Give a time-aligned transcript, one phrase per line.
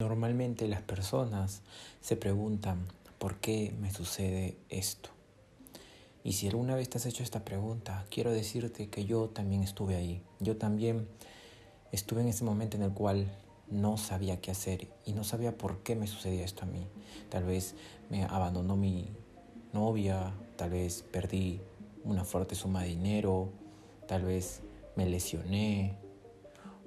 [0.00, 1.62] Normalmente las personas
[2.00, 2.86] se preguntan,
[3.18, 5.10] ¿por qué me sucede esto?
[6.22, 9.96] Y si alguna vez te has hecho esta pregunta, quiero decirte que yo también estuve
[9.96, 10.22] ahí.
[10.38, 11.08] Yo también
[11.90, 13.26] estuve en ese momento en el cual
[13.72, 16.86] no sabía qué hacer y no sabía por qué me sucedía esto a mí.
[17.28, 17.74] Tal vez
[18.08, 19.08] me abandonó mi
[19.72, 21.60] novia, tal vez perdí
[22.04, 23.48] una fuerte suma de dinero,
[24.06, 24.60] tal vez
[24.94, 25.96] me lesioné,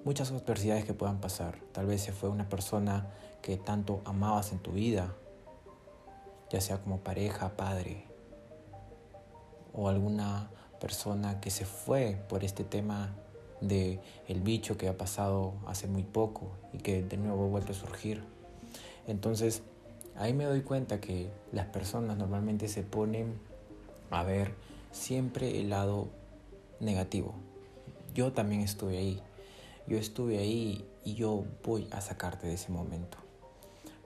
[0.03, 1.59] muchas adversidades que puedan pasar.
[1.71, 3.07] Tal vez se fue una persona
[3.41, 5.15] que tanto amabas en tu vida,
[6.49, 8.05] ya sea como pareja, padre,
[9.73, 13.15] o alguna persona que se fue por este tema
[13.61, 17.75] de el bicho que ha pasado hace muy poco y que de nuevo vuelve a
[17.75, 18.23] surgir.
[19.07, 19.61] Entonces,
[20.17, 23.39] ahí me doy cuenta que las personas normalmente se ponen
[24.09, 24.55] a ver
[24.91, 26.09] siempre el lado
[26.79, 27.33] negativo.
[28.13, 29.21] Yo también estuve ahí
[29.87, 33.17] yo estuve ahí y yo voy a sacarte de ese momento.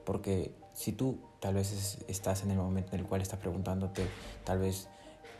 [0.04, 4.06] Porque si tú tal vez estás en el momento en el cual estás preguntándote,
[4.44, 4.88] tal vez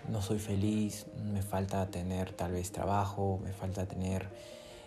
[0.09, 4.29] no soy feliz, me falta tener tal vez trabajo, me falta tener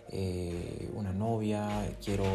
[0.09, 2.25] eh, una novia, quiero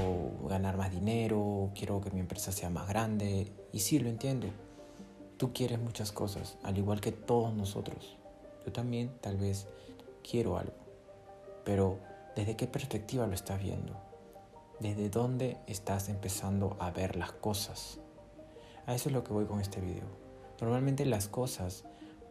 [0.48, 3.50] ganar más dinero, quiero que mi empresa sea más grande.
[3.72, 4.48] Y sí, lo entiendo.
[5.36, 8.16] Tú quieres muchas cosas, al igual que todos nosotros.
[8.64, 9.66] Yo también tal vez
[10.22, 10.72] quiero algo,
[11.64, 11.98] pero
[12.36, 13.96] ¿Desde qué perspectiva lo estás viendo?
[14.80, 18.00] ¿Desde dónde estás empezando a ver las cosas?
[18.86, 20.06] A eso es lo que voy con este video.
[20.60, 21.84] Normalmente las cosas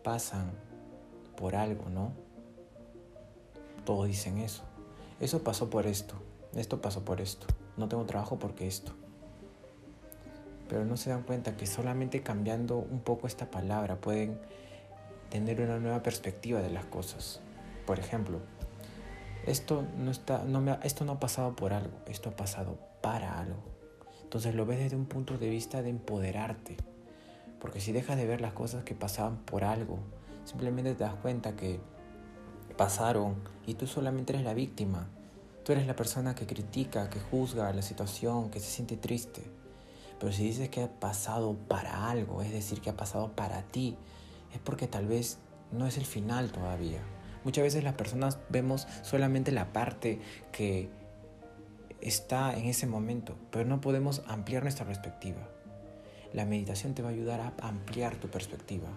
[0.04, 0.52] pasan
[1.38, 2.12] por algo, ¿no?
[3.86, 4.64] Todos dicen eso.
[5.22, 6.16] Eso pasó por esto.
[6.54, 7.48] Esto pasó por esto.
[7.78, 8.92] No tengo trabajo porque esto.
[10.68, 14.38] Pero no se dan cuenta que solamente cambiando un poco esta palabra pueden
[15.30, 17.40] tener una nueva perspectiva de las cosas.
[17.86, 18.40] Por ejemplo,
[19.46, 23.64] esto no, está, no esto no ha pasado por algo, esto ha pasado para algo.
[24.24, 26.78] Entonces lo ves desde un punto de vista de empoderarte.
[27.60, 30.00] Porque si dejas de ver las cosas que pasaban por algo,
[30.46, 31.80] simplemente te das cuenta que
[32.78, 33.36] pasaron
[33.66, 35.08] y tú solamente eres la víctima.
[35.64, 39.44] Tú eres la persona que critica, que juzga la situación, que se siente triste.
[40.20, 43.98] Pero si dices que ha pasado para algo, es decir, que ha pasado para ti,
[44.54, 45.38] es porque tal vez
[45.72, 47.02] no es el final todavía.
[47.44, 50.20] Muchas veces las personas vemos solamente la parte
[50.52, 50.90] que
[52.02, 55.50] está en ese momento, pero no podemos ampliar nuestra perspectiva.
[56.34, 58.90] La meditación te va a ayudar a ampliar tu perspectiva,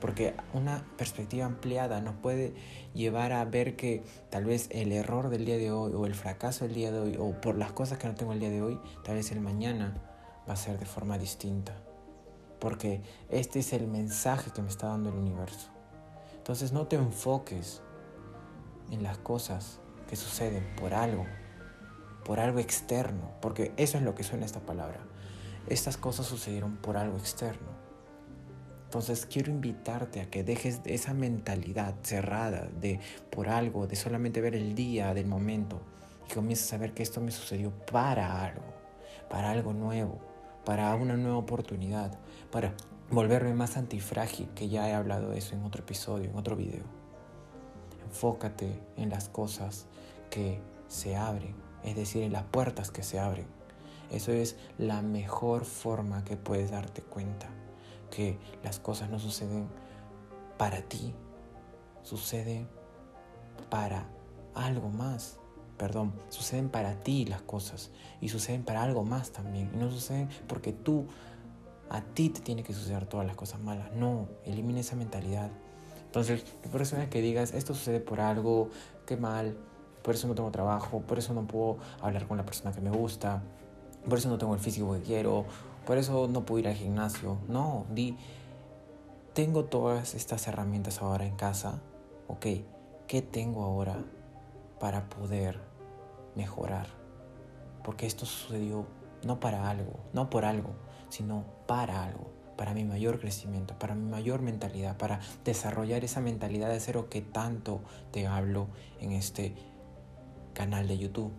[0.00, 2.54] porque una perspectiva ampliada nos puede
[2.94, 6.64] llevar a ver que tal vez el error del día de hoy o el fracaso
[6.64, 8.78] del día de hoy o por las cosas que no tengo el día de hoy,
[9.02, 9.94] tal vez el mañana
[10.48, 11.74] va a ser de forma distinta,
[12.60, 15.70] porque este es el mensaje que me está dando el universo.
[16.44, 17.80] Entonces no te enfoques
[18.90, 21.24] en las cosas que suceden por algo,
[22.22, 25.00] por algo externo, porque eso es lo que suena esta palabra.
[25.68, 27.68] Estas cosas sucedieron por algo externo.
[28.84, 33.00] Entonces quiero invitarte a que dejes esa mentalidad cerrada de
[33.30, 35.80] por algo, de solamente ver el día del momento
[36.28, 38.74] y comiences a ver que esto me sucedió para algo,
[39.30, 40.20] para algo nuevo,
[40.66, 42.18] para una nueva oportunidad,
[42.52, 42.74] para
[43.14, 46.84] volverme más antifrágil, que ya he hablado de eso en otro episodio, en otro video.
[48.06, 49.86] Enfócate en las cosas
[50.30, 53.46] que se abren, es decir, en las puertas que se abren.
[54.10, 57.48] Eso es la mejor forma que puedes darte cuenta,
[58.10, 59.68] que las cosas no suceden
[60.58, 61.14] para ti,
[62.02, 62.68] suceden
[63.70, 64.06] para
[64.54, 65.38] algo más.
[65.76, 69.72] Perdón, suceden para ti las cosas y suceden para algo más también.
[69.74, 71.08] Y no suceden porque tú
[71.94, 73.92] a ti te tiene que suceder todas las cosas malas.
[73.92, 75.48] No, elimina esa mentalidad.
[76.06, 78.68] Entonces, por eso es que digas, esto sucede por algo,
[79.06, 79.56] qué mal,
[80.02, 82.90] por eso no tengo trabajo, por eso no puedo hablar con la persona que me
[82.90, 83.42] gusta,
[84.08, 85.44] por eso no tengo el físico que quiero,
[85.86, 87.38] por eso no puedo ir al gimnasio.
[87.46, 88.16] No, di,
[89.32, 91.80] tengo todas estas herramientas ahora en casa,
[92.26, 92.46] ok,
[93.06, 93.98] ¿qué tengo ahora
[94.80, 95.60] para poder
[96.34, 96.88] mejorar?
[97.84, 98.84] Porque esto sucedió
[99.22, 100.70] no para algo, no por algo,
[101.14, 106.68] sino para algo, para mi mayor crecimiento, para mi mayor mentalidad, para desarrollar esa mentalidad
[106.70, 107.80] de cero que tanto
[108.10, 108.66] te hablo
[109.00, 109.54] en este
[110.54, 111.32] canal de YouTube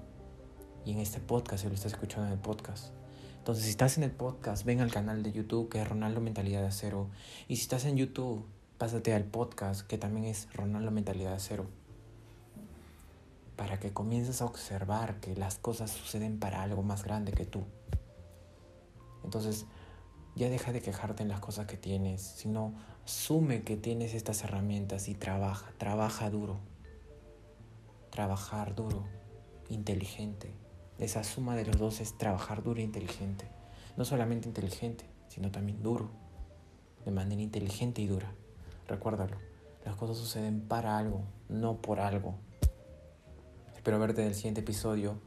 [0.85, 2.93] y en este podcast, si lo estás escuchando en el podcast.
[3.37, 6.63] Entonces, si estás en el podcast, ven al canal de YouTube que es Ronaldo Mentalidad
[6.63, 7.09] de Cero.
[7.49, 8.45] Y si estás en YouTube,
[8.77, 11.65] pásate al podcast que también es Ronaldo Mentalidad de Cero.
[13.57, 17.65] Para que comiences a observar que las cosas suceden para algo más grande que tú.
[19.25, 19.65] Entonces,
[20.35, 22.73] ya deja de quejarte en las cosas que tienes, sino
[23.05, 26.59] asume que tienes estas herramientas y trabaja, trabaja duro.
[28.11, 29.03] Trabajar duro,
[29.69, 30.53] inteligente,
[30.97, 33.45] Esa suma de los dos es trabajar duro e inteligente.
[33.97, 36.09] No solamente inteligente, sino también duro.
[37.03, 38.33] De manera inteligente y dura.
[38.87, 39.37] Recuérdalo.
[39.83, 42.35] Las cosas suceden para algo, no por algo.
[43.75, 45.19] Espero verte en el siguiente episodio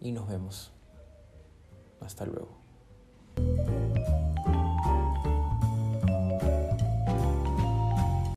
[0.00, 0.72] y nos vemos.
[2.00, 2.58] Hasta luego.